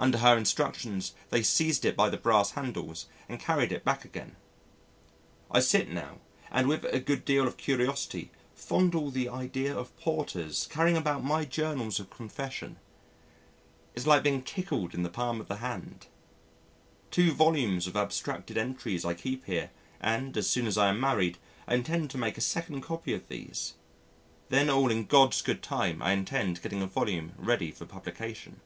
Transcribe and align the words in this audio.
Under 0.00 0.18
her 0.18 0.38
instructions 0.38 1.12
they 1.30 1.42
seized 1.42 1.84
it 1.84 1.96
by 1.96 2.08
the 2.08 2.16
brass 2.16 2.52
handles 2.52 3.06
and 3.28 3.40
carried 3.40 3.72
it 3.72 3.84
back 3.84 4.04
again. 4.04 4.36
I 5.50 5.58
sit 5.58 5.88
now 5.88 6.20
and 6.52 6.68
with 6.68 6.84
a 6.84 7.00
good 7.00 7.24
deal 7.24 7.48
of 7.48 7.56
curiosity 7.56 8.30
fondle 8.54 9.10
the 9.10 9.28
idea 9.28 9.76
of 9.76 9.98
porters 9.98 10.68
carrying 10.70 10.96
about 10.96 11.24
my 11.24 11.44
Journals 11.44 11.98
of 11.98 12.10
confession. 12.10 12.76
It's 13.96 14.06
like 14.06 14.22
being 14.22 14.42
tickled 14.42 14.94
in 14.94 15.02
the 15.02 15.10
palm 15.10 15.40
of 15.40 15.48
the 15.48 15.56
hand.... 15.56 16.06
Two 17.10 17.32
volumes 17.32 17.88
of 17.88 17.96
abstracted 17.96 18.56
entries 18.56 19.04
I 19.04 19.14
keep 19.14 19.46
here, 19.46 19.72
and, 20.00 20.36
as 20.36 20.48
soon 20.48 20.68
as 20.68 20.78
I 20.78 20.90
am 20.90 21.00
married, 21.00 21.38
I 21.66 21.74
intend 21.74 22.12
to 22.12 22.18
make 22.18 22.38
a 22.38 22.40
second 22.40 22.82
copy 22.82 23.14
of 23.14 23.26
these.... 23.26 23.74
Then 24.48 24.70
all 24.70 24.92
in 24.92 25.06
God's 25.06 25.42
good 25.42 25.60
time 25.60 26.00
I 26.02 26.12
intend 26.12 26.62
getting 26.62 26.82
a 26.82 26.86
volume 26.86 27.32
ready 27.36 27.72
for 27.72 27.84
publication. 27.84 28.60